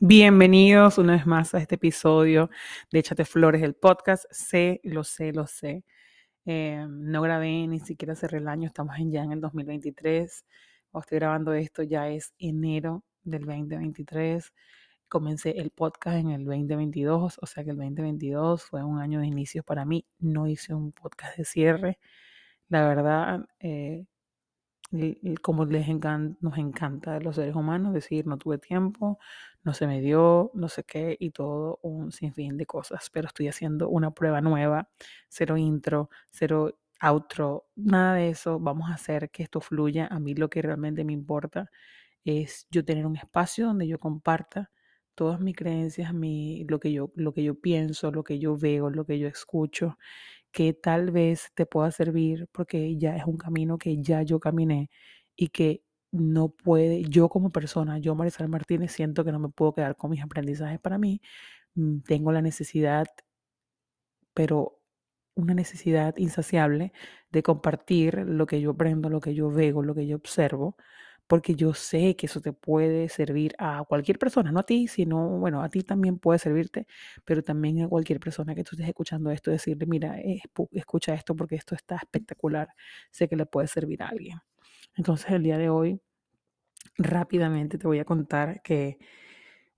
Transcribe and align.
Bienvenidos 0.00 0.98
una 0.98 1.14
vez 1.14 1.26
más 1.26 1.54
a 1.54 1.58
este 1.58 1.76
episodio 1.76 2.50
de 2.92 2.98
Échate 2.98 3.24
Flores, 3.24 3.62
el 3.62 3.72
podcast. 3.74 4.26
Sé, 4.30 4.78
lo 4.84 5.04
sé, 5.04 5.32
lo 5.32 5.46
sé. 5.46 5.84
Eh, 6.44 6.86
no 6.86 7.22
grabé 7.22 7.66
ni 7.66 7.80
siquiera 7.80 8.14
cerré 8.14 8.38
el 8.38 8.48
año, 8.48 8.66
estamos 8.66 8.94
ya 8.98 9.24
en 9.24 9.32
el 9.32 9.40
2023. 9.40 10.44
O 10.92 11.00
estoy 11.00 11.18
grabando 11.18 11.54
esto, 11.54 11.82
ya 11.82 12.10
es 12.10 12.34
enero 12.38 13.04
del 13.24 13.46
2023. 13.46 14.52
Comencé 15.08 15.52
el 15.58 15.70
podcast 15.70 16.18
en 16.18 16.30
el 16.30 16.44
2022, 16.44 17.38
o 17.40 17.46
sea 17.46 17.64
que 17.64 17.70
el 17.70 17.76
2022 17.78 18.64
fue 18.64 18.84
un 18.84 19.00
año 19.00 19.20
de 19.20 19.28
inicios 19.28 19.64
para 19.64 19.86
mí. 19.86 20.06
No 20.18 20.46
hice 20.46 20.74
un 20.74 20.92
podcast 20.92 21.38
de 21.38 21.44
cierre. 21.46 21.98
La 22.68 22.86
verdad, 22.86 23.46
eh, 23.60 24.04
como 25.42 25.64
les 25.64 25.88
encanta, 25.88 26.38
nos 26.40 26.58
encanta 26.58 27.16
a 27.16 27.20
los 27.20 27.36
seres 27.36 27.54
humanos 27.56 27.92
decir 27.92 28.26
no 28.26 28.38
tuve 28.38 28.58
tiempo, 28.58 29.18
no 29.64 29.74
se 29.74 29.86
me 29.86 30.00
dio, 30.00 30.50
no 30.54 30.68
sé 30.68 30.84
qué 30.84 31.16
y 31.18 31.30
todo 31.30 31.78
un 31.82 32.12
sinfín 32.12 32.56
de 32.56 32.66
cosas, 32.66 33.10
pero 33.12 33.26
estoy 33.28 33.48
haciendo 33.48 33.88
una 33.88 34.12
prueba 34.12 34.40
nueva, 34.40 34.88
cero 35.28 35.56
intro, 35.56 36.10
cero 36.30 36.78
outro, 37.00 37.66
nada 37.76 38.14
de 38.14 38.30
eso, 38.30 38.58
vamos 38.60 38.90
a 38.90 38.94
hacer 38.94 39.30
que 39.30 39.42
esto 39.42 39.60
fluya, 39.60 40.06
a 40.06 40.18
mí 40.20 40.34
lo 40.34 40.48
que 40.48 40.62
realmente 40.62 41.04
me 41.04 41.12
importa 41.12 41.70
es 42.24 42.66
yo 42.70 42.84
tener 42.84 43.06
un 43.06 43.16
espacio 43.16 43.66
donde 43.66 43.88
yo 43.88 43.98
comparta 43.98 44.70
todas 45.14 45.40
mis 45.40 45.56
creencias, 45.56 46.12
mi, 46.14 46.64
lo, 46.68 46.78
que 46.80 46.92
yo, 46.92 47.10
lo 47.16 47.32
que 47.34 47.42
yo 47.42 47.60
pienso, 47.60 48.10
lo 48.12 48.22
que 48.24 48.38
yo 48.38 48.56
veo, 48.56 48.90
lo 48.90 49.06
que 49.06 49.18
yo 49.18 49.28
escucho 49.28 49.98
que 50.56 50.72
tal 50.72 51.10
vez 51.10 51.50
te 51.54 51.66
pueda 51.66 51.90
servir 51.92 52.48
porque 52.50 52.96
ya 52.96 53.14
es 53.16 53.26
un 53.26 53.36
camino 53.36 53.76
que 53.78 54.02
ya 54.02 54.22
yo 54.22 54.40
caminé 54.40 54.88
y 55.36 55.48
que 55.50 55.82
no 56.12 56.48
puede, 56.48 57.02
yo 57.04 57.28
como 57.28 57.50
persona, 57.50 57.98
yo 57.98 58.14
Marisol 58.14 58.48
Martínez, 58.48 58.92
siento 58.92 59.22
que 59.24 59.32
no 59.32 59.38
me 59.38 59.50
puedo 59.50 59.74
quedar 59.74 59.96
con 59.96 60.10
mis 60.10 60.22
aprendizajes 60.22 60.80
para 60.80 60.96
mí. 60.98 61.20
Mm, 61.74 62.00
tengo 62.02 62.32
la 62.32 62.42
necesidad, 62.42 63.06
pero 64.34 64.80
una 65.34 65.54
necesidad 65.54 66.16
insaciable 66.16 66.92
de 67.30 67.42
compartir 67.42 68.16
lo 68.26 68.46
que 68.46 68.60
yo 68.60 68.70
aprendo, 68.72 69.10
lo 69.10 69.20
que 69.20 69.34
yo 69.34 69.50
veo, 69.50 69.82
lo 69.82 69.94
que 69.94 70.06
yo 70.06 70.16
observo, 70.16 70.76
porque 71.26 71.54
yo 71.54 71.74
sé 71.74 72.16
que 72.16 72.26
eso 72.26 72.40
te 72.40 72.52
puede 72.52 73.08
servir 73.08 73.54
a 73.58 73.84
cualquier 73.88 74.18
persona, 74.18 74.52
no 74.52 74.60
a 74.60 74.62
ti, 74.62 74.88
sino, 74.88 75.38
bueno, 75.38 75.62
a 75.62 75.68
ti 75.68 75.82
también 75.82 76.18
puede 76.18 76.38
servirte, 76.38 76.86
pero 77.24 77.42
también 77.42 77.82
a 77.82 77.88
cualquier 77.88 78.20
persona 78.20 78.54
que 78.54 78.62
tú 78.64 78.70
estés 78.72 78.88
escuchando 78.88 79.30
esto, 79.30 79.50
decirle, 79.50 79.86
mira, 79.86 80.16
escucha 80.72 81.14
esto 81.14 81.34
porque 81.34 81.56
esto 81.56 81.74
está 81.74 81.96
espectacular, 81.96 82.68
sé 83.10 83.28
que 83.28 83.36
le 83.36 83.46
puede 83.46 83.66
servir 83.68 84.02
a 84.02 84.08
alguien. 84.08 84.38
Entonces, 84.96 85.30
el 85.32 85.42
día 85.42 85.58
de 85.58 85.68
hoy, 85.68 86.00
rápidamente 86.98 87.78
te 87.78 87.86
voy 87.86 87.98
a 87.98 88.04
contar 88.04 88.62
que 88.62 88.98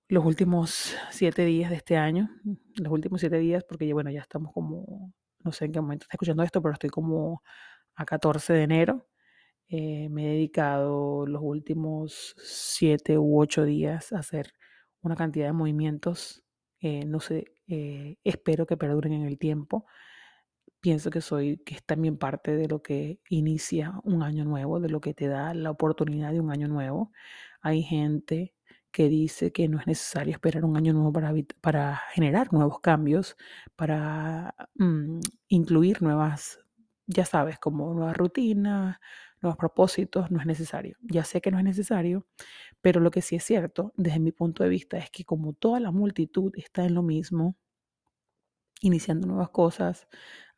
los 0.08 0.24
últimos 0.24 0.96
siete 1.10 1.44
días 1.44 1.70
de 1.70 1.76
este 1.76 1.96
año, 1.96 2.30
los 2.76 2.92
últimos 2.92 3.20
siete 3.20 3.38
días, 3.38 3.64
porque 3.64 3.92
bueno, 3.92 4.10
ya 4.10 4.20
estamos 4.20 4.52
como, 4.52 5.12
no 5.44 5.52
sé 5.52 5.66
en 5.66 5.72
qué 5.72 5.80
momento 5.80 6.04
estás 6.04 6.14
escuchando 6.14 6.42
esto, 6.42 6.62
pero 6.62 6.74
estoy 6.74 6.90
como 6.90 7.42
a 7.94 8.04
14 8.04 8.52
de 8.52 8.62
enero 8.62 9.06
eh, 9.68 10.08
me 10.10 10.26
he 10.26 10.28
dedicado 10.34 11.26
los 11.26 11.42
últimos 11.42 12.34
siete 12.38 13.18
u 13.18 13.40
ocho 13.40 13.64
días 13.64 14.12
a 14.12 14.20
hacer 14.20 14.52
una 15.02 15.16
cantidad 15.16 15.46
de 15.46 15.52
movimientos. 15.52 16.42
Eh, 16.80 17.04
no 17.04 17.20
sé, 17.20 17.52
eh, 17.66 18.16
espero 18.24 18.66
que 18.66 18.76
perduren 18.76 19.12
en 19.12 19.24
el 19.26 19.38
tiempo. 19.38 19.86
Pienso 20.80 21.10
que 21.10 21.20
soy, 21.20 21.58
que 21.64 21.74
es 21.74 21.84
también 21.84 22.18
parte 22.18 22.56
de 22.56 22.68
lo 22.68 22.82
que 22.82 23.20
inicia 23.28 23.94
un 24.04 24.22
año 24.22 24.44
nuevo, 24.44 24.80
de 24.80 24.88
lo 24.88 25.00
que 25.00 25.12
te 25.14 25.26
da 25.28 25.52
la 25.54 25.70
oportunidad 25.70 26.32
de 26.32 26.40
un 26.40 26.52
año 26.52 26.68
nuevo. 26.68 27.12
Hay 27.60 27.82
gente 27.82 28.54
que 28.92 29.08
dice 29.08 29.52
que 29.52 29.68
no 29.68 29.78
es 29.80 29.86
necesario 29.86 30.32
esperar 30.32 30.64
un 30.64 30.76
año 30.76 30.92
nuevo 30.92 31.12
para, 31.12 31.32
para 31.60 31.96
generar 32.12 32.52
nuevos 32.52 32.80
cambios, 32.80 33.36
para 33.76 34.54
mm, 34.76 35.20
incluir 35.48 36.02
nuevas, 36.02 36.58
ya 37.08 37.24
sabes, 37.24 37.58
como 37.58 37.92
nuevas 37.94 38.16
rutinas, 38.16 38.98
nuevos 39.40 39.56
propósitos, 39.56 40.30
no 40.30 40.40
es 40.40 40.46
necesario. 40.46 40.96
Ya 41.02 41.24
sé 41.24 41.40
que 41.40 41.50
no 41.50 41.58
es 41.58 41.64
necesario, 41.64 42.26
pero 42.82 43.00
lo 43.00 43.10
que 43.10 43.22
sí 43.22 43.36
es 43.36 43.44
cierto, 43.44 43.92
desde 43.96 44.20
mi 44.20 44.32
punto 44.32 44.62
de 44.62 44.68
vista, 44.70 44.98
es 44.98 45.10
que 45.10 45.24
como 45.24 45.54
toda 45.54 45.80
la 45.80 45.90
multitud 45.90 46.52
está 46.56 46.84
en 46.84 46.94
lo 46.94 47.02
mismo, 47.02 47.56
iniciando 48.80 49.26
nuevas 49.26 49.50
cosas, 49.50 50.06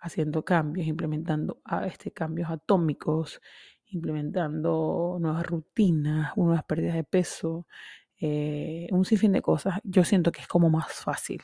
haciendo 0.00 0.44
cambios, 0.44 0.86
implementando 0.86 1.60
ah, 1.64 1.86
este, 1.86 2.12
cambios 2.12 2.50
atómicos, 2.50 3.40
implementando 3.86 5.18
nuevas 5.20 5.46
rutinas, 5.46 6.36
nuevas 6.36 6.64
pérdidas 6.64 6.94
de 6.96 7.04
peso, 7.04 7.66
eh, 8.18 8.88
un 8.90 9.04
sinfín 9.04 9.32
de 9.32 9.42
cosas, 9.42 9.80
yo 9.84 10.04
siento 10.04 10.32
que 10.32 10.42
es 10.42 10.48
como 10.48 10.68
más 10.68 10.92
fácil 10.92 11.42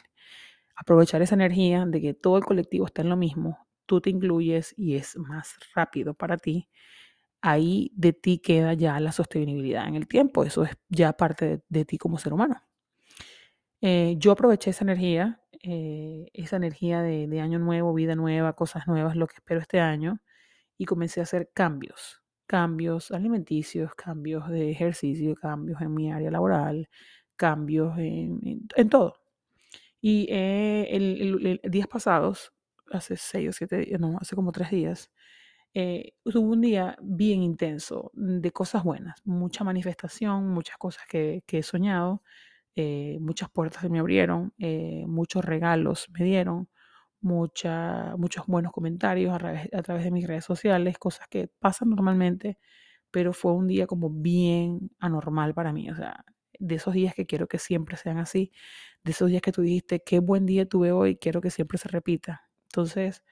aprovechar 0.77 1.23
esa 1.23 1.35
energía 1.35 1.87
de 1.87 2.01
que 2.03 2.15
todo 2.15 2.37
el 2.37 2.45
colectivo 2.45 2.87
está 2.87 3.03
en 3.03 3.09
lo 3.09 3.17
mismo, 3.17 3.67
tú 3.87 4.01
te 4.01 4.11
incluyes 4.11 4.75
y 4.77 4.97
es 4.97 5.17
más 5.17 5.57
rápido 5.75 6.15
para 6.15 6.37
ti 6.37 6.69
ahí 7.47 7.93
de 7.95 8.13
ti 8.13 8.39
queda 8.39 8.75
ya 8.75 8.99
la 9.01 9.13
sostenibilidad 9.13 9.87
en 9.87 9.95
el 9.95 10.09
tiempo. 10.09 10.45
Eso 10.45 10.65
es 10.65 10.77
ya 10.89 11.13
parte 11.13 11.63
de, 11.69 11.85
ti 11.85 11.99
como 11.99 12.19
ser 12.19 12.33
humano. 12.33 12.61
Eh, 13.81 14.17
yo 14.19 14.33
aproveché 14.33 14.71
esa 14.71 14.85
energía, 14.85 15.41
eh, 15.63 16.27
esa 16.33 16.57
energía 16.57 17.03
de, 17.03 17.41
año 17.41 17.59
nuevo, 17.59 17.95
vida 17.95 18.17
nueva, 18.17 18.55
cosas 18.55 18.87
nuevas, 18.89 19.17
lo 19.17 19.27
que 19.29 19.37
espero 19.37 19.61
este 19.61 19.81
año, 19.81 20.21
y 20.79 20.87
comencé 20.87 21.21
a 21.21 21.25
hacer 21.25 21.51
cambios, 21.55 22.23
cambios 22.47 23.13
alimenticios, 23.13 23.95
cambios 23.95 24.49
de 24.49 24.71
ejercicio, 24.71 25.35
cambios 25.37 25.81
en 25.81 25.95
mi 25.95 26.13
área 26.13 26.31
laboral, 26.31 26.89
cambios 27.37 27.97
en, 27.99 28.67
todo. 28.91 29.15
Y 30.01 30.27
eh, 30.31 30.89
el, 30.91 31.61
días 31.65 31.89
pasados, 31.89 32.53
hace 32.93 33.17
seis 33.17 33.49
o 33.51 33.53
siete 33.53 33.79
días, 33.79 34.01
no, 34.01 34.19
hace 34.21 34.37
como 34.37 34.53
tres 34.53 34.71
días, 34.71 35.11
eh, 35.75 36.15
un 36.25 36.61
día 36.63 36.97
bien 37.03 37.43
intenso 37.43 38.11
de 38.15 38.51
cosas 38.53 38.85
buenas, 38.85 39.21
mucha 39.27 39.65
manifestación, 39.65 40.49
muchas 40.49 40.79
cosas 40.79 41.05
que, 41.09 41.43
he 41.47 41.63
soñado, 41.63 42.23
eh, 42.77 43.19
muchas 43.21 43.51
puertas 43.51 43.83
se 43.83 43.91
me 43.91 43.99
abrieron, 44.01 44.55
eh, 44.59 45.05
muchos 45.07 45.45
regalos 45.45 46.09
me 46.19 46.25
dieron, 46.25 46.69
mucha, 47.21 48.17
muchos 48.17 48.47
buenos 48.47 48.73
comentarios 48.73 49.35
a 49.35 49.39
través, 49.39 49.69
a 49.75 49.83
través 49.83 50.05
de 50.05 50.11
mis 50.13 50.27
redes 50.27 50.45
sociales, 50.45 50.99
cosas 50.99 51.29
que 51.29 51.49
pasan 51.61 51.91
normalmente, 51.91 52.59
pero 53.11 53.33
fue 53.35 53.53
un 53.55 53.67
día 53.69 53.87
como 53.87 54.11
bien 54.11 54.91
anormal 55.01 55.55
para 55.55 55.73
mí, 55.73 55.91
o 55.91 55.97
sea, 55.97 56.25
de 56.59 56.77
esos 56.77 56.95
días 56.95 57.15
que 57.15 57.27
quiero 57.27 57.49
que 57.49 57.59
siempre 57.59 57.97
sean 57.97 58.19
así, 58.19 58.53
de 59.05 59.13
esos 59.13 59.31
días 59.31 59.43
que 59.43 59.53
tú 59.53 59.63
dijiste, 59.63 60.03
qué 60.05 60.21
buen 60.21 60.47
día 60.47 60.67
tuve 60.69 60.93
hoy, 60.93 61.17
quiero 61.17 61.41
que 61.41 61.51
siempre 61.51 61.79
se 61.79 61.89
repita. 61.89 62.46
Entonces, 62.77 63.23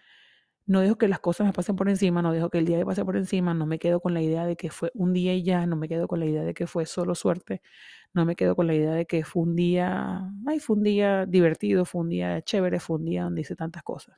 no 0.67 0.81
dejo 0.81 0.97
que 0.97 1.09
las 1.09 1.21
cosas 1.21 1.47
me 1.47 1.53
pasen 1.53 1.77
por 1.77 1.91
encima, 1.91 2.23
no 2.23 2.33
dejo 2.33 2.51
que 2.51 2.59
el 2.59 2.65
día 2.67 2.79
me 2.79 2.87
pase 2.87 3.05
por 3.05 3.17
encima, 3.19 3.53
no 3.55 3.67
me 3.67 3.79
quedo 3.79 4.01
con 4.01 4.15
la 4.15 4.23
idea 4.23 4.47
de 4.47 4.57
que 4.57 4.71
fue 4.71 4.91
un 4.95 5.13
día 5.13 5.35
y 5.35 5.43
ya, 5.43 5.67
no 5.67 5.77
me 5.77 5.89
quedo 5.89 6.09
con 6.09 6.21
la 6.21 6.27
idea 6.27 6.45
de 6.45 6.55
que 6.55 6.67
fue 6.67 6.87
solo 6.87 7.15
suerte, 7.15 7.61
no 8.15 8.25
me 8.25 8.37
quedo 8.37 8.57
con 8.57 8.67
la 8.67 8.75
idea 8.75 8.93
de 8.95 9.07
que 9.07 9.25
fue 9.25 9.43
un 9.43 9.57
día, 9.57 10.23
ay, 10.47 10.61
fue 10.61 10.77
un 10.77 10.83
día 10.85 11.27
divertido, 11.27 11.85
fue 11.85 12.03
un 12.03 12.09
día 12.11 12.41
chévere, 12.43 12.81
fue 12.81 12.97
un 12.97 13.05
día 13.05 13.25
donde 13.25 13.43
hice 13.43 13.57
tantas 13.57 13.83
cosas. 13.83 14.17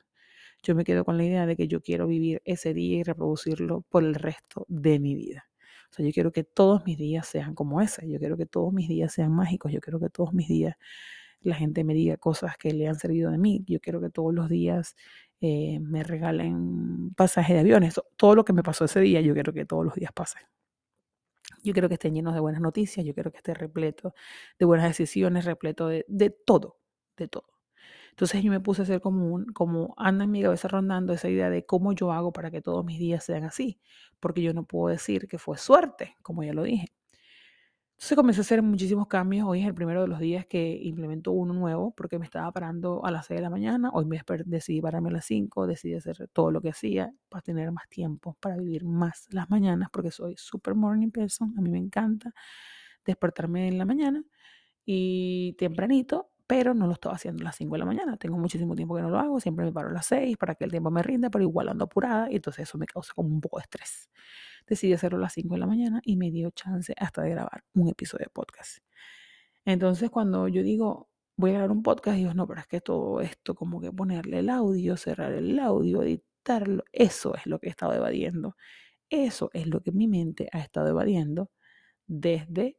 Yo 0.63 0.75
me 0.75 0.85
quedo 0.85 1.05
con 1.05 1.17
la 1.17 1.25
idea 1.25 1.45
de 1.45 1.55
que 1.57 1.67
yo 1.67 1.81
quiero 1.81 2.07
vivir 2.07 2.41
ese 2.45 2.73
día 2.73 2.99
y 2.99 3.03
reproducirlo 3.03 3.83
por 3.89 4.03
el 4.05 4.15
resto 4.15 4.65
de 4.69 4.99
mi 4.99 5.15
vida. 5.15 5.49
O 5.91 5.95
sea, 5.95 6.05
yo 6.05 6.11
quiero 6.13 6.31
que 6.31 6.43
todos 6.45 6.85
mis 6.85 6.97
días 6.97 7.27
sean 7.27 7.55
como 7.55 7.81
ese, 7.81 8.09
yo 8.09 8.19
quiero 8.19 8.37
que 8.37 8.45
todos 8.45 8.73
mis 8.73 8.89
días 8.89 9.13
sean 9.13 9.33
mágicos, 9.33 9.71
yo 9.73 9.81
quiero 9.81 9.99
que 9.99 10.09
todos 10.09 10.33
mis 10.33 10.47
días 10.47 10.75
la 11.41 11.55
gente 11.55 11.83
me 11.83 11.93
diga 11.93 12.17
cosas 12.17 12.57
que 12.57 12.73
le 12.73 12.87
han 12.87 12.95
servido 12.95 13.31
de 13.31 13.37
mí, 13.37 13.63
yo 13.67 13.79
quiero 13.79 14.01
que 14.01 14.09
todos 14.09 14.33
los 14.33 14.49
días 14.49 14.95
eh, 15.41 15.79
me 15.81 16.03
regalen 16.03 17.13
pasaje 17.15 17.53
de 17.53 17.59
aviones. 17.61 17.99
Todo 18.17 18.35
lo 18.35 18.45
que 18.45 18.53
me 18.53 18.63
pasó 18.63 18.85
ese 18.85 18.99
día, 19.01 19.21
yo 19.21 19.33
quiero 19.33 19.53
que 19.53 19.65
todos 19.65 19.85
los 19.85 19.95
días 19.95 20.11
pase. 20.13 20.39
Yo 21.63 21.73
quiero 21.73 21.87
que 21.89 21.95
estén 21.95 22.13
llenos 22.15 22.33
de 22.33 22.39
buenas 22.39 22.61
noticias, 22.61 23.05
yo 23.05 23.13
quiero 23.13 23.31
que 23.31 23.37
esté 23.37 23.53
repleto 23.53 24.13
de 24.59 24.65
buenas 24.65 24.87
decisiones, 24.87 25.45
repleto 25.45 25.87
de, 25.87 26.05
de 26.07 26.29
todo, 26.29 26.77
de 27.17 27.27
todo. 27.27 27.47
Entonces 28.11 28.43
yo 28.43 28.51
me 28.51 28.59
puse 28.59 28.81
a 28.81 28.83
hacer 28.83 29.01
como, 29.01 29.27
un, 29.33 29.45
como 29.53 29.93
anda 29.97 30.25
en 30.25 30.31
mi 30.31 30.41
cabeza 30.43 30.67
rondando 30.67 31.13
esa 31.13 31.29
idea 31.29 31.49
de 31.49 31.65
cómo 31.65 31.93
yo 31.93 32.11
hago 32.11 32.33
para 32.33 32.51
que 32.51 32.61
todos 32.61 32.83
mis 32.85 32.99
días 32.99 33.23
sean 33.23 33.43
así, 33.43 33.79
porque 34.19 34.41
yo 34.41 34.53
no 34.53 34.65
puedo 34.65 34.89
decir 34.89 35.27
que 35.27 35.37
fue 35.39 35.57
suerte, 35.57 36.17
como 36.23 36.43
ya 36.43 36.53
lo 36.53 36.63
dije. 36.63 36.87
Entonces 37.97 38.15
comencé 38.15 38.41
a 38.41 38.43
hacer 38.43 38.61
muchísimos 38.61 39.07
cambios. 39.07 39.47
Hoy 39.47 39.61
es 39.61 39.65
el 39.67 39.73
primero 39.73 40.01
de 40.03 40.07
los 40.07 40.19
días 40.19 40.45
que 40.45 40.77
implemento 40.83 41.31
uno 41.31 41.51
nuevo 41.55 41.95
porque 41.95 42.19
me 42.19 42.25
estaba 42.25 42.51
parando 42.51 43.03
a 43.03 43.09
las 43.09 43.25
6 43.25 43.39
de 43.39 43.41
la 43.41 43.49
mañana. 43.49 43.89
Hoy 43.91 44.05
me 44.05 44.21
decidí 44.45 44.81
pararme 44.81 45.09
a 45.09 45.13
las 45.13 45.25
5, 45.25 45.65
decidí 45.65 45.95
hacer 45.95 46.27
todo 46.31 46.51
lo 46.51 46.61
que 46.61 46.69
hacía 46.69 47.11
para 47.27 47.41
tener 47.41 47.71
más 47.71 47.89
tiempo, 47.89 48.37
para 48.39 48.55
vivir 48.55 48.85
más 48.85 49.25
las 49.31 49.49
mañanas 49.49 49.89
porque 49.91 50.11
soy 50.11 50.35
super 50.37 50.75
morning 50.75 51.09
person. 51.09 51.55
A 51.57 51.61
mí 51.61 51.71
me 51.71 51.79
encanta 51.79 52.31
despertarme 53.03 53.67
en 53.67 53.79
la 53.79 53.85
mañana 53.85 54.23
y 54.85 55.53
tempranito, 55.57 56.29
pero 56.45 56.75
no 56.75 56.85
lo 56.85 56.93
estaba 56.93 57.15
haciendo 57.15 57.41
a 57.41 57.45
las 57.45 57.55
5 57.55 57.73
de 57.75 57.79
la 57.79 57.85
mañana. 57.85 58.17
Tengo 58.17 58.37
muchísimo 58.37 58.75
tiempo 58.75 58.95
que 58.95 59.01
no 59.01 59.09
lo 59.09 59.17
hago. 59.19 59.39
Siempre 59.39 59.65
me 59.65 59.71
paro 59.71 59.89
a 59.89 59.93
las 59.93 60.05
6 60.05 60.37
para 60.37 60.53
que 60.53 60.65
el 60.65 60.71
tiempo 60.71 60.91
me 60.91 61.01
rinda, 61.01 61.31
pero 61.31 61.43
igual 61.43 61.69
ando 61.69 61.85
apurada 61.85 62.31
y 62.31 62.35
entonces 62.35 62.69
eso 62.69 62.77
me 62.77 62.85
causa 62.85 63.13
como 63.15 63.29
un 63.29 63.41
poco 63.41 63.57
de 63.57 63.63
estrés 63.63 64.07
decidí 64.67 64.93
hacerlo 64.93 65.17
a 65.17 65.21
las 65.21 65.33
5 65.33 65.55
de 65.55 65.59
la 65.59 65.67
mañana 65.67 66.01
y 66.03 66.17
me 66.17 66.31
dio 66.31 66.51
chance 66.51 66.93
hasta 66.97 67.21
de 67.23 67.31
grabar 67.31 67.63
un 67.73 67.89
episodio 67.89 68.25
de 68.25 68.29
podcast. 68.29 68.79
Entonces, 69.65 70.09
cuando 70.09 70.47
yo 70.47 70.63
digo, 70.63 71.09
voy 71.37 71.51
a 71.51 71.53
grabar 71.53 71.71
un 71.71 71.83
podcast, 71.83 72.17
digo, 72.17 72.33
no, 72.33 72.47
pero 72.47 72.61
es 72.61 72.67
que 72.67 72.81
todo 72.81 73.21
esto, 73.21 73.55
como 73.55 73.81
que 73.81 73.91
ponerle 73.91 74.39
el 74.39 74.49
audio, 74.49 74.97
cerrar 74.97 75.33
el 75.33 75.57
audio, 75.59 76.03
editarlo, 76.03 76.83
eso 76.91 77.35
es 77.35 77.45
lo 77.45 77.59
que 77.59 77.67
he 77.67 77.69
estado 77.69 77.93
evadiendo. 77.93 78.55
Eso 79.09 79.49
es 79.53 79.67
lo 79.67 79.81
que 79.81 79.91
mi 79.91 80.07
mente 80.07 80.49
ha 80.51 80.59
estado 80.59 80.89
evadiendo 80.89 81.51
desde 82.07 82.77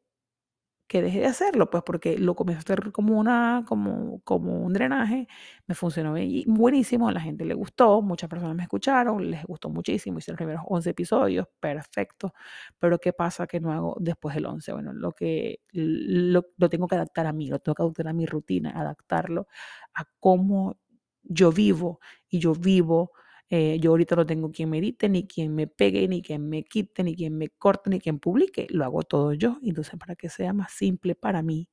que 0.89 1.03
dejé 1.03 1.21
de 1.21 1.27
hacerlo, 1.27 1.71
pues 1.71 1.83
porque 1.85 2.19
lo 2.19 2.35
comencé 2.35 2.59
a 2.59 2.61
hacer 2.75 2.93
como, 2.93 3.19
una, 3.19 3.65
como, 3.69 4.21
como 4.25 4.61
un 4.65 4.73
drenaje, 4.73 5.29
me 5.67 5.75
funcionó 5.75 6.15
buenísimo, 6.47 7.09
a 7.09 7.13
la 7.13 7.21
gente 7.21 7.45
le 7.45 7.55
gustó, 7.55 8.03
muchas 8.03 8.31
personas 8.31 8.57
me 8.57 8.63
escucharon, 8.65 9.31
les 9.31 9.45
gustó 9.45 9.69
muchísimo, 9.71 10.19
hice 10.19 10.33
los 10.33 10.39
primeros 10.39 10.63
11 10.67 10.91
episodios, 10.91 11.47
perfecto, 11.61 12.33
pero 12.79 12.99
¿qué 12.99 13.13
pasa 13.13 13.47
que 13.47 13.61
no 13.61 13.73
hago 13.73 13.97
después 14.01 14.35
del 14.35 14.47
11? 14.47 14.73
Bueno, 14.73 14.93
lo 14.93 15.13
que 15.13 15.61
lo, 15.73 16.47
lo 16.57 16.69
tengo 16.69 16.89
que 16.89 16.95
adaptar 16.97 17.27
a 17.27 17.33
mí, 17.33 17.49
lo 17.49 17.59
tengo 17.61 17.75
que 17.75 17.83
adaptar 17.83 18.09
a 18.09 18.13
mi 18.15 18.27
rutina, 18.27 18.71
adaptarlo 18.71 19.47
a 19.95 20.05
cómo 20.21 20.79
yo 21.23 21.53
vivo 21.53 22.01
y 22.29 22.39
yo 22.41 22.55
vivo 22.55 23.13
eh, 23.51 23.79
yo 23.81 23.91
ahorita 23.93 24.17
no 24.17 24.27
tengo 24.27 24.51
quien 24.53 24.69
me 24.71 24.79
edite, 24.79 25.09
ni 25.09 25.27
quien 25.27 25.55
me 25.55 25.67
pegue, 25.67 26.07
ni 26.07 26.23
quien 26.23 26.49
me 26.49 26.65
quite, 26.65 27.03
ni 27.03 27.17
quien 27.17 27.37
me 27.39 27.49
corte, 27.49 27.89
ni 27.91 27.99
quien 28.01 28.19
publique. 28.19 28.67
Lo 28.71 28.85
hago 28.85 29.03
todo 29.03 29.33
yo. 29.33 29.59
Entonces, 29.63 29.95
para 29.99 30.17
que 30.17 30.29
sea 30.29 30.53
más 30.53 30.73
simple 30.73 31.15
para 31.15 31.43
mí, 31.43 31.69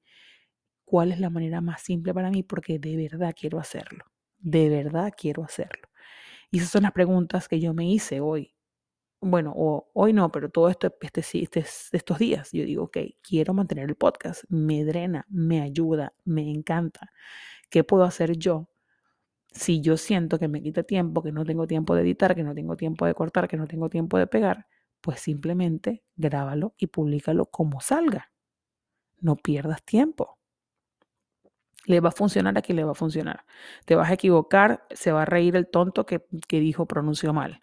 ¿cuál 0.86 1.12
es 1.12 1.20
la 1.20 1.30
manera 1.30 1.62
más 1.62 1.82
simple 1.82 2.14
para 2.14 2.32
mí? 2.32 2.44
Porque 2.44 2.80
de 2.80 2.96
verdad 2.98 3.36
quiero 3.38 3.60
hacerlo. 3.60 4.06
De 4.38 4.70
verdad 4.70 5.14
quiero 5.18 5.44
hacerlo. 5.44 5.90
Y 6.52 6.60
esas 6.60 6.72
son 6.72 6.84
las 6.84 6.94
preguntas 6.94 7.48
que 7.50 7.60
yo 7.60 7.74
me 7.74 7.90
hice 7.90 8.22
hoy. 8.22 8.54
Bueno, 9.22 9.54
o, 9.56 9.90
hoy 9.94 10.14
no, 10.14 10.32
pero 10.32 10.50
todo 10.50 10.70
esto, 10.70 10.96
este, 11.02 11.22
este, 11.42 11.66
estos 11.92 12.20
días, 12.20 12.52
yo 12.54 12.64
digo, 12.66 12.84
ok, 12.86 12.98
quiero 13.22 13.54
mantener 13.54 13.90
el 13.90 13.96
podcast, 13.96 14.44
me 14.50 14.86
drena, 14.86 15.26
me 15.30 15.62
ayuda, 15.62 16.14
me 16.26 16.50
encanta. 16.52 17.12
¿Qué 17.70 17.84
puedo 17.84 18.04
hacer 18.04 18.38
yo 18.38 18.70
si 19.56 19.80
yo 19.82 19.96
siento 19.96 20.38
que 20.38 20.50
me 20.50 20.62
quita 20.62 20.84
tiempo, 20.84 21.24
que 21.24 21.32
no 21.32 21.46
tengo 21.46 21.66
tiempo 21.66 21.96
de 21.96 22.02
editar, 22.02 22.36
que 22.36 22.44
no 22.44 22.54
tengo 22.54 22.76
tiempo 22.76 23.06
de 23.06 23.16
cortar, 23.16 23.48
que 23.48 23.56
no 23.58 23.68
tengo 23.68 23.90
tiempo 23.90 24.18
de 24.18 24.28
pegar, 24.28 24.68
pues 25.00 25.22
simplemente 25.22 26.04
grábalo 26.18 26.76
y 26.78 26.88
públicalo 26.88 27.46
como 27.46 27.80
salga. 27.80 28.32
No 29.22 29.38
pierdas 29.38 29.84
tiempo. 29.84 30.38
Le 31.86 32.02
va 32.02 32.10
a 32.10 32.12
funcionar 32.12 32.58
a 32.58 32.62
quien 32.62 32.76
le 32.76 32.84
va 32.84 32.92
a 32.92 32.96
funcionar. 32.96 33.46
Te 33.86 33.96
vas 33.96 34.10
a 34.10 34.14
equivocar, 34.14 34.86
se 34.92 35.12
va 35.12 35.22
a 35.22 35.26
reír 35.26 35.56
el 35.56 35.70
tonto 35.70 36.06
que, 36.06 36.26
que 36.48 36.60
dijo 36.60 36.86
pronunció 36.86 37.32
mal. 37.32 37.62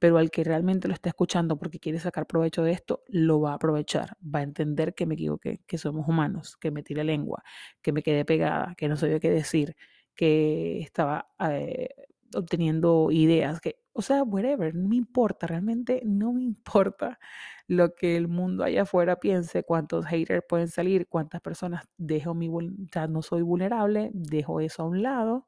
Pero 0.00 0.18
al 0.18 0.30
que 0.30 0.42
realmente 0.44 0.88
lo 0.88 0.94
está 0.94 1.10
escuchando 1.10 1.56
porque 1.58 1.78
quiere 1.78 1.98
sacar 2.00 2.26
provecho 2.26 2.62
de 2.62 2.72
esto, 2.72 3.04
lo 3.08 3.40
va 3.40 3.52
a 3.52 3.54
aprovechar. 3.54 4.16
Va 4.22 4.40
a 4.40 4.42
entender 4.42 4.94
que 4.94 5.06
me 5.06 5.14
equivoqué, 5.14 5.60
que 5.66 5.78
somos 5.78 6.08
humanos, 6.08 6.56
que 6.56 6.70
me 6.70 6.82
tire 6.82 7.04
lengua, 7.04 7.44
que 7.82 7.92
me 7.92 8.02
quedé 8.02 8.24
pegada, 8.24 8.74
que 8.76 8.88
no 8.88 8.96
sabía 8.96 9.20
qué 9.20 9.30
decir, 9.30 9.76
que 10.18 10.80
estaba 10.80 11.30
eh, 11.50 11.90
obteniendo 12.36 13.10
ideas, 13.12 13.60
que, 13.62 13.76
o 13.94 14.02
sea, 14.02 14.24
whatever, 14.24 14.74
no 14.74 14.88
me 14.90 14.96
importa, 14.96 15.46
realmente 15.48 16.02
no 16.04 16.34
me 16.34 16.42
importa 16.44 17.20
lo 17.68 17.94
que 17.94 18.16
el 18.16 18.28
mundo 18.28 18.64
allá 18.64 18.82
afuera 18.82 19.20
piense, 19.20 19.62
cuántos 19.64 20.06
haters 20.06 20.44
pueden 20.48 20.68
salir, 20.68 21.08
cuántas 21.08 21.40
personas 21.42 21.84
dejo 21.98 22.34
mi, 22.34 22.48
o 22.50 22.60
no 23.08 23.22
soy 23.22 23.42
vulnerable, 23.42 24.10
dejo 24.14 24.60
eso 24.60 24.82
a 24.82 24.86
un 24.88 25.02
lado, 25.04 25.46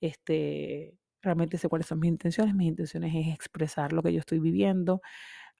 este, 0.00 0.96
realmente 1.22 1.58
sé 1.58 1.68
cuáles 1.68 1.86
son 1.88 2.00
mis 2.00 2.08
intenciones, 2.10 2.54
mis 2.54 2.68
intenciones 2.68 3.14
es 3.14 3.34
expresar 3.34 3.92
lo 3.92 4.02
que 4.02 4.12
yo 4.12 4.20
estoy 4.20 4.38
viviendo, 4.40 5.00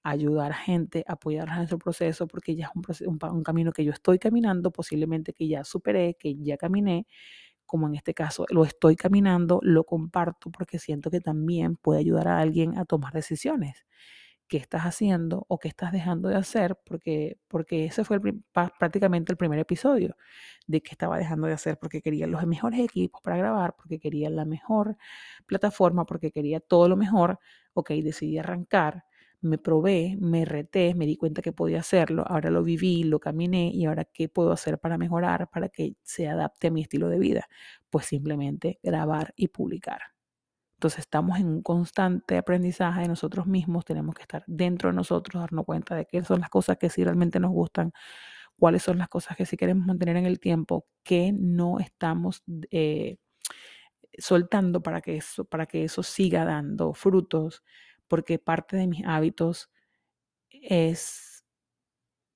ayudar 0.03 0.51
a 0.51 0.55
gente, 0.55 1.03
apoyarlas 1.07 1.59
en 1.59 1.67
su 1.67 1.79
proceso, 1.79 2.27
porque 2.27 2.55
ya 2.55 2.71
es 2.89 3.01
un, 3.01 3.19
un 3.21 3.43
camino 3.43 3.71
que 3.73 3.85
yo 3.85 3.91
estoy 3.91 4.19
caminando, 4.19 4.71
posiblemente 4.71 5.33
que 5.33 5.47
ya 5.47 5.63
superé, 5.65 6.15
que 6.19 6.35
ya 6.37 6.57
caminé, 6.57 7.07
como 7.69 7.87
en 7.87 7.95
este 7.95 8.15
caso 8.15 8.45
lo 8.49 8.65
estoy 8.65 8.95
caminando, 8.97 9.59
lo 9.63 9.85
comparto 9.85 10.51
porque 10.51 10.79
siento 10.79 11.11
que 11.11 11.21
también 11.21 11.77
puede 11.77 11.99
ayudar 12.01 12.27
a 12.29 12.39
alguien 12.39 12.77
a 12.79 12.85
tomar 12.85 13.13
decisiones. 13.13 13.85
¿Qué 14.47 14.57
estás 14.57 14.81
haciendo 14.83 15.45
o 15.47 15.59
qué 15.59 15.67
estás 15.67 15.91
dejando 15.91 16.27
de 16.29 16.35
hacer? 16.35 16.75
Porque, 16.85 17.37
porque 17.47 17.85
ese 17.85 18.03
fue 18.03 18.19
prácticamente 18.79 19.31
el 19.31 19.37
primer 19.37 19.59
episodio 19.59 20.15
de 20.67 20.81
que 20.81 20.91
estaba 20.91 21.17
dejando 21.19 21.45
de 21.47 21.53
hacer 21.53 21.77
porque 21.79 22.01
quería 22.01 22.25
los 22.27 22.45
mejores 22.47 22.79
equipos 22.79 23.21
para 23.21 23.37
grabar, 23.37 23.75
porque 23.77 23.99
quería 23.99 24.29
la 24.31 24.45
mejor 24.45 24.97
plataforma, 25.45 26.05
porque 26.05 26.31
quería 26.31 26.59
todo 26.61 26.89
lo 26.89 26.97
mejor. 26.97 27.39
Ok, 27.73 27.91
decidí 27.91 28.39
arrancar 28.39 29.03
me 29.41 29.57
probé, 29.57 30.17
me 30.19 30.45
reté, 30.45 30.93
me 30.95 31.05
di 31.05 31.15
cuenta 31.17 31.41
que 31.41 31.53
podía 31.53 31.79
hacerlo, 31.79 32.23
ahora 32.27 32.49
lo 32.49 32.63
viví, 32.63 33.03
lo 33.03 33.19
caminé 33.19 33.71
y 33.73 33.85
ahora 33.85 34.05
qué 34.05 34.29
puedo 34.29 34.51
hacer 34.51 34.79
para 34.79 34.97
mejorar, 34.97 35.49
para 35.49 35.69
que 35.69 35.95
se 36.03 36.27
adapte 36.27 36.67
a 36.67 36.71
mi 36.71 36.81
estilo 36.81 37.09
de 37.09 37.19
vida. 37.19 37.47
Pues 37.89 38.05
simplemente 38.07 38.79
grabar 38.83 39.33
y 39.35 39.47
publicar. 39.49 40.01
Entonces 40.77 40.99
estamos 41.01 41.39
en 41.39 41.47
un 41.47 41.61
constante 41.61 42.37
aprendizaje 42.37 43.01
de 43.01 43.09
nosotros 43.09 43.47
mismos, 43.47 43.85
tenemos 43.85 44.15
que 44.15 44.21
estar 44.21 44.43
dentro 44.47 44.89
de 44.89 44.95
nosotros, 44.95 45.41
darnos 45.41 45.65
cuenta 45.65 45.95
de 45.95 46.05
qué 46.05 46.23
son 46.23 46.39
las 46.39 46.49
cosas 46.49 46.77
que 46.77 46.89
sí 46.89 47.03
realmente 47.03 47.39
nos 47.39 47.51
gustan, 47.51 47.91
cuáles 48.57 48.83
son 48.83 48.97
las 48.97 49.09
cosas 49.09 49.37
que 49.37 49.45
sí 49.45 49.57
queremos 49.57 49.85
mantener 49.85 50.17
en 50.17 50.25
el 50.25 50.39
tiempo, 50.39 50.87
que 51.03 51.33
no 51.33 51.79
estamos 51.79 52.43
eh, 52.71 53.17
soltando 54.17 54.81
para 54.81 55.01
que, 55.01 55.17
eso, 55.17 55.45
para 55.45 55.65
que 55.65 55.83
eso 55.83 56.03
siga 56.03 56.45
dando 56.45 56.93
frutos 56.93 57.63
porque 58.09 58.39
parte 58.39 58.77
de 58.77 58.87
mis 58.87 59.05
hábitos 59.05 59.71
es, 60.51 61.45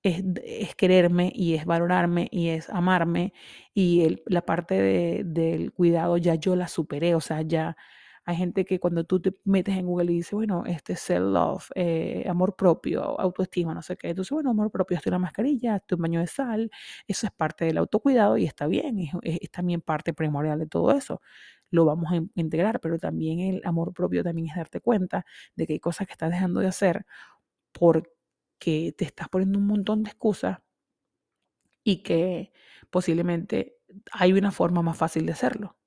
es, 0.03 0.75
quererme 0.75 1.31
y 1.35 1.55
es 1.55 1.65
valorarme 1.65 2.27
y 2.31 2.49
es 2.49 2.69
amarme 2.69 3.33
y 3.73 4.21
la 4.27 4.43
parte 4.45 5.23
del 5.25 5.71
cuidado 5.73 6.17
ya 6.17 6.35
yo 6.35 6.55
la 6.55 6.67
superé, 6.67 7.15
o 7.15 7.21
sea, 7.21 7.41
ya 7.41 7.77
hay 8.25 8.35
gente 8.37 8.63
que 8.65 8.79
cuando 8.79 9.03
tú 9.03 9.19
te 9.21 9.33
metes 9.43 9.75
en 9.77 9.85
Google 9.85 10.11
y 10.13 10.15
dices, 10.17 10.31
bueno, 10.33 10.63
este 10.65 10.95
self-love, 10.95 11.69
eh, 11.75 12.25
amor 12.29 12.55
propio, 12.55 13.19
autoestima, 13.19 13.73
no 13.73 13.81
sé 13.81 13.97
qué. 13.97 14.09
Entonces, 14.11 14.31
bueno, 14.31 14.51
amor 14.51 14.71
propio, 14.71 14.95
estoy 14.97 15.09
en 15.09 15.13
la 15.15 15.19
mascarilla, 15.19 15.75
estoy 15.77 15.97
un 15.97 16.01
baño 16.03 16.19
de 16.21 16.27
sal. 16.27 16.71
Eso 17.07 17.27
es 17.27 17.33
parte 17.33 17.65
del 17.65 17.77
autocuidado 17.79 18.37
y 18.37 18.45
está 18.45 18.65
bien, 18.67 18.99
es, 18.99 19.11
es 19.23 19.51
también 19.51 19.81
parte 19.81 20.13
primordial 20.13 20.59
de 20.59 20.67
todo 20.67 20.91
eso 20.93 21.21
lo 21.73 21.85
vamos 21.85 22.11
a 22.13 22.21
integrar, 22.35 22.79
pero 22.79 22.99
también 22.99 23.39
el 23.39 23.61
amor 23.65 23.93
propio 23.93 24.23
también 24.23 24.47
es 24.49 24.55
darte 24.55 24.79
cuenta 24.79 25.25
de 25.55 25.65
que 25.67 25.73
hay 25.73 25.79
cosas 25.79 26.05
que 26.07 26.13
estás 26.13 26.29
dejando 26.31 26.59
de 26.59 26.67
hacer 26.67 27.05
porque 27.71 28.93
te 28.97 29.05
estás 29.05 29.29
poniendo 29.29 29.59
un 29.59 29.67
montón 29.67 30.03
de 30.03 30.11
excusas 30.11 30.59
y 31.83 32.03
que 32.03 32.51
posiblemente 32.89 33.77
hay 34.11 34.33
una 34.33 34.51
forma 34.51 34.81
más 34.83 34.97
fácil 34.97 35.25
de 35.25 35.33
hacerlo. 35.33 35.77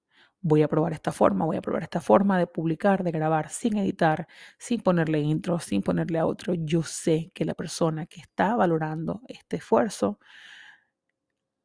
Voy 0.41 0.63
a 0.63 0.69
probar 0.69 0.93
esta 0.93 1.13
forma, 1.13 1.45
voy 1.45 1.57
a 1.57 1.63
probar 1.63 1.83
esta 1.85 2.01
forma 2.01 2.39
de 2.39 2.47
publicar, 2.49 3.05
de 3.05 3.13
grabar 3.13 3.49
sin 3.51 3.77
editar, 3.79 4.27
sin 4.59 4.81
ponerle 4.81 5.21
intro, 5.21 5.61
sin 5.61 5.83
ponerle 5.83 6.19
a 6.19 6.27
otro. 6.27 6.55
Yo 6.55 6.83
sé 6.83 7.31
que 7.35 7.45
la 7.45 7.55
persona 7.55 8.07
que 8.07 8.21
está 8.21 8.57
valorando 8.57 9.23
este 9.29 9.57
esfuerzo 9.59 10.19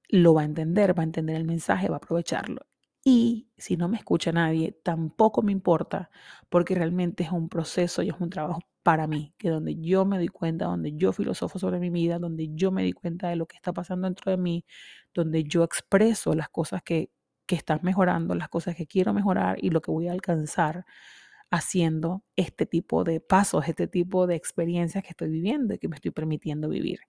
lo 0.09 0.35
va 0.35 0.41
a 0.41 0.45
entender, 0.45 0.95
va 0.97 1.01
a 1.01 1.05
entender 1.05 1.35
el 1.35 1.45
mensaje, 1.45 1.89
va 1.89 1.95
a 1.95 1.97
aprovecharlo. 1.97 2.61
Y 3.03 3.49
si 3.57 3.77
no 3.77 3.87
me 3.89 3.97
escucha 3.97 4.31
nadie, 4.31 4.73
tampoco 4.83 5.41
me 5.41 5.51
importa, 5.51 6.11
porque 6.49 6.75
realmente 6.75 7.23
es 7.23 7.31
un 7.31 7.49
proceso 7.49 8.03
y 8.03 8.09
es 8.09 8.15
un 8.19 8.29
trabajo 8.29 8.59
para 8.83 9.07
mí, 9.07 9.33
que 9.37 9.49
donde 9.49 9.75
yo 9.79 10.05
me 10.05 10.17
doy 10.17 10.27
cuenta, 10.27 10.65
donde 10.65 10.93
yo 10.95 11.11
filosofo 11.13 11.57
sobre 11.59 11.79
mi 11.79 11.89
vida, 11.89 12.19
donde 12.19 12.49
yo 12.53 12.71
me 12.71 12.83
doy 12.83 12.93
cuenta 12.93 13.29
de 13.29 13.35
lo 13.35 13.47
que 13.47 13.55
está 13.55 13.73
pasando 13.73 14.07
dentro 14.07 14.31
de 14.31 14.37
mí, 14.37 14.65
donde 15.13 15.43
yo 15.43 15.63
expreso 15.63 16.33
las 16.35 16.49
cosas 16.49 16.83
que, 16.83 17.09
que 17.47 17.55
están 17.55 17.79
mejorando, 17.83 18.35
las 18.35 18.49
cosas 18.49 18.75
que 18.75 18.85
quiero 18.87 19.13
mejorar 19.13 19.57
y 19.63 19.69
lo 19.71 19.81
que 19.81 19.91
voy 19.91 20.07
a 20.07 20.11
alcanzar 20.11 20.85
haciendo 21.51 22.23
este 22.35 22.65
tipo 22.65 23.03
de 23.03 23.19
pasos, 23.19 23.67
este 23.67 23.87
tipo 23.87 24.27
de 24.27 24.35
experiencias 24.35 25.03
que 25.03 25.09
estoy 25.11 25.29
viviendo 25.29 25.73
y 25.73 25.79
que 25.79 25.87
me 25.89 25.95
estoy 25.95 26.11
permitiendo 26.11 26.69
vivir 26.69 26.99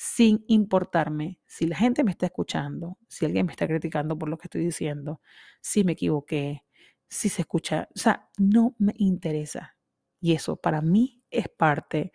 sin 0.00 0.44
importarme 0.46 1.40
si 1.44 1.66
la 1.66 1.76
gente 1.76 2.04
me 2.04 2.12
está 2.12 2.26
escuchando, 2.26 2.98
si 3.08 3.24
alguien 3.26 3.46
me 3.46 3.52
está 3.52 3.66
criticando 3.66 4.16
por 4.16 4.28
lo 4.28 4.38
que 4.38 4.46
estoy 4.46 4.64
diciendo, 4.64 5.20
si 5.60 5.82
me 5.82 5.92
equivoqué, 5.94 6.64
si 7.08 7.28
se 7.28 7.42
escucha, 7.42 7.88
o 7.96 7.98
sea, 7.98 8.28
no 8.38 8.76
me 8.78 8.94
interesa. 8.96 9.76
Y 10.20 10.34
eso 10.34 10.56
para 10.56 10.82
mí 10.82 11.24
es 11.32 11.48
parte 11.48 12.12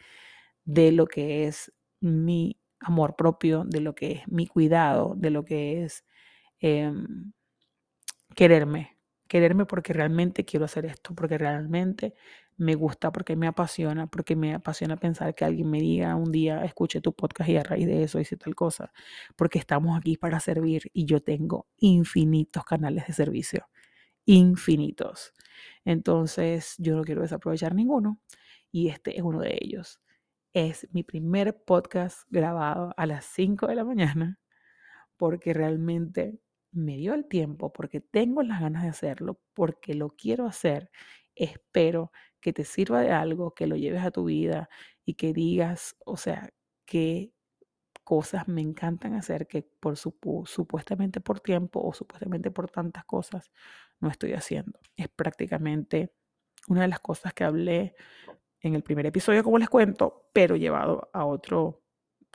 de 0.63 0.93
lo 0.93 1.07
que 1.07 1.45
es 1.45 1.73
mi 1.99 2.57
amor 2.79 3.17
propio, 3.17 3.65
de 3.65 3.81
lo 3.81 3.95
que 3.95 4.13
es 4.13 4.27
mi 4.29 4.47
cuidado, 4.47 5.15
de 5.17 5.29
lo 5.31 5.43
que 5.43 5.83
es 5.83 6.05
em, 6.61 7.33
quererme, 8.33 8.97
quererme 9.27 9.65
porque 9.65 9.91
realmente 9.91 10.45
quiero 10.45 10.63
hacer 10.65 10.85
esto, 10.85 11.13
porque 11.15 11.37
realmente 11.37 12.13
me 12.57 12.75
gusta, 12.75 13.11
porque 13.11 13.35
me 13.35 13.47
apasiona, 13.47 14.07
porque 14.07 14.35
me 14.35 14.53
apasiona 14.53 14.97
pensar 14.97 15.35
que 15.35 15.45
alguien 15.45 15.69
me 15.69 15.79
diga 15.79 16.15
un 16.15 16.31
día, 16.31 16.63
escuche 16.65 17.01
tu 17.01 17.13
podcast 17.13 17.49
y 17.49 17.57
a 17.57 17.63
raíz 17.63 17.87
de 17.87 18.03
eso 18.03 18.19
hice 18.19 18.37
tal 18.37 18.55
cosa, 18.55 18.91
porque 19.35 19.59
estamos 19.59 19.97
aquí 19.97 20.17
para 20.17 20.39
servir 20.39 20.83
y 20.93 21.05
yo 21.05 21.21
tengo 21.21 21.67
infinitos 21.77 22.63
canales 22.65 23.07
de 23.07 23.13
servicio, 23.13 23.67
infinitos. 24.25 25.33
Entonces, 25.85 26.75
yo 26.77 26.95
no 26.95 27.03
quiero 27.03 27.21
desaprovechar 27.21 27.75
ninguno 27.75 28.19
y 28.71 28.89
este 28.89 29.17
es 29.17 29.23
uno 29.23 29.39
de 29.41 29.57
ellos. 29.61 30.01
Es 30.53 30.87
mi 30.93 31.03
primer 31.03 31.63
podcast 31.63 32.23
grabado 32.29 32.93
a 32.97 33.05
las 33.05 33.25
5 33.25 33.67
de 33.67 33.75
la 33.75 33.85
mañana 33.85 34.39
porque 35.17 35.53
realmente 35.53 36.39
me 36.71 36.97
dio 36.97 37.13
el 37.13 37.27
tiempo, 37.27 37.71
porque 37.71 38.01
tengo 38.01 38.41
las 38.43 38.61
ganas 38.61 38.83
de 38.83 38.89
hacerlo, 38.89 39.39
porque 39.53 39.93
lo 39.93 40.09
quiero 40.09 40.45
hacer. 40.47 40.91
Espero 41.35 42.11
que 42.43 42.53
te 42.53 42.65
sirva 42.65 43.01
de 43.01 43.11
algo, 43.11 43.53
que 43.55 43.67
lo 43.67 43.77
lleves 43.77 44.03
a 44.03 44.11
tu 44.11 44.25
vida 44.25 44.69
y 45.05 45.15
que 45.15 45.33
digas, 45.33 45.95
o 46.05 46.17
sea, 46.17 46.49
qué 46.85 47.31
cosas 48.03 48.49
me 48.49 48.61
encantan 48.61 49.13
hacer 49.13 49.47
que 49.47 49.63
por 49.63 49.95
supuestamente 49.97 51.21
por 51.21 51.39
tiempo 51.39 51.81
o 51.81 51.93
supuestamente 51.93 52.51
por 52.51 52.69
tantas 52.69 53.05
cosas 53.05 53.49
no 54.01 54.09
estoy 54.09 54.33
haciendo. 54.33 54.77
Es 54.97 55.07
prácticamente 55.07 56.13
una 56.67 56.81
de 56.81 56.89
las 56.89 56.99
cosas 56.99 57.33
que 57.33 57.45
hablé 57.45 57.95
en 58.59 58.75
el 58.75 58.83
primer 58.83 59.05
episodio, 59.05 59.43
como 59.43 59.57
les 59.57 59.69
cuento, 59.69 60.29
pero 60.33 60.57
llevado 60.57 61.09
a 61.13 61.25
otro 61.25 61.81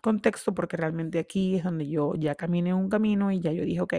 contexto 0.02 0.54
porque 0.54 0.78
realmente 0.78 1.18
aquí 1.18 1.56
es 1.56 1.64
donde 1.64 1.86
yo 1.86 2.14
ya 2.14 2.34
caminé 2.34 2.72
un 2.72 2.88
camino 2.88 3.30
y 3.30 3.40
ya 3.40 3.52
yo 3.52 3.64
dije, 3.64 3.82
ok, 3.82 3.94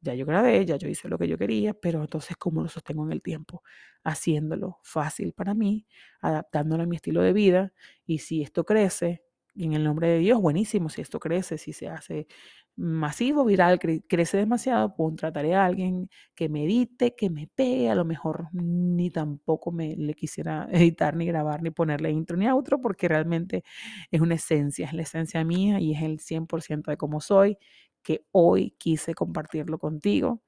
ya 0.00 0.14
yo 0.14 0.26
grabé, 0.26 0.64
ya 0.66 0.76
yo 0.76 0.88
hice 0.88 1.08
lo 1.08 1.18
que 1.18 1.28
yo 1.28 1.38
quería, 1.38 1.74
pero 1.74 2.00
entonces 2.02 2.36
cómo 2.36 2.62
lo 2.62 2.68
sostengo 2.68 3.04
en 3.06 3.12
el 3.12 3.22
tiempo, 3.22 3.62
haciéndolo 4.04 4.78
fácil 4.82 5.32
para 5.32 5.54
mí, 5.54 5.86
adaptándolo 6.20 6.82
a 6.84 6.86
mi 6.86 6.96
estilo 6.96 7.22
de 7.22 7.32
vida 7.32 7.72
y 8.06 8.18
si 8.18 8.42
esto 8.42 8.64
crece, 8.64 9.22
en 9.56 9.72
el 9.72 9.82
nombre 9.82 10.08
de 10.08 10.18
Dios, 10.20 10.40
buenísimo, 10.40 10.88
si 10.88 11.00
esto 11.02 11.18
crece, 11.18 11.58
si 11.58 11.72
se 11.72 11.88
hace 11.88 12.28
masivo, 12.76 13.44
viral, 13.44 13.80
crece 13.80 14.36
demasiado, 14.36 14.94
pues 14.94 15.16
trataré 15.16 15.54
a 15.56 15.64
alguien 15.64 16.08
que 16.36 16.48
me 16.48 16.64
edite, 16.64 17.16
que 17.16 17.28
me 17.28 17.48
pegue, 17.52 17.90
a 17.90 17.96
lo 17.96 18.04
mejor 18.04 18.48
ni 18.52 19.10
tampoco 19.10 19.72
me 19.72 19.96
le 19.96 20.14
quisiera 20.14 20.68
editar, 20.72 21.16
ni 21.16 21.26
grabar, 21.26 21.60
ni 21.62 21.70
ponerle 21.70 22.10
intro 22.12 22.36
ni 22.36 22.46
outro, 22.48 22.80
porque 22.80 23.08
realmente 23.08 23.64
es 24.12 24.20
una 24.20 24.36
esencia, 24.36 24.86
es 24.86 24.92
la 24.92 25.02
esencia 25.02 25.42
mía 25.44 25.80
y 25.80 25.94
es 25.94 26.02
el 26.02 26.20
100% 26.20 26.92
de 26.92 26.96
cómo 26.96 27.20
soy, 27.20 27.58
que 28.02 28.26
hoy 28.32 28.72
quise 28.78 29.14
compartirlo 29.14 29.78
contigo. 29.78 30.42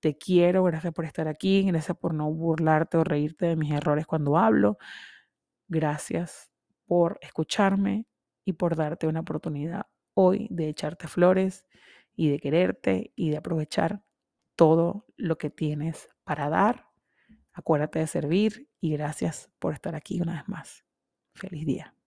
Te 0.00 0.16
quiero, 0.16 0.64
gracias 0.64 0.92
por 0.94 1.04
estar 1.04 1.28
aquí, 1.28 1.62
gracias 1.64 1.96
por 1.96 2.14
no 2.14 2.30
burlarte 2.32 2.96
o 2.98 3.04
reírte 3.04 3.46
de 3.46 3.56
mis 3.56 3.72
errores 3.72 4.06
cuando 4.06 4.38
hablo. 4.38 4.78
Gracias 5.68 6.50
por 6.86 7.18
escucharme 7.22 8.06
y 8.44 8.54
por 8.54 8.76
darte 8.76 9.06
una 9.06 9.20
oportunidad 9.20 9.86
hoy 10.14 10.48
de 10.50 10.68
echarte 10.68 11.08
flores 11.08 11.66
y 12.16 12.30
de 12.30 12.38
quererte 12.38 13.12
y 13.16 13.30
de 13.30 13.36
aprovechar 13.36 14.02
todo 14.56 15.06
lo 15.16 15.38
que 15.38 15.50
tienes 15.50 16.08
para 16.24 16.48
dar. 16.48 16.86
Acuérdate 17.52 18.00
de 18.00 18.06
servir 18.06 18.68
y 18.80 18.92
gracias 18.92 19.50
por 19.58 19.74
estar 19.74 19.94
aquí 19.94 20.20
una 20.20 20.34
vez 20.34 20.48
más. 20.48 20.84
Feliz 21.34 21.66
día. 21.66 21.99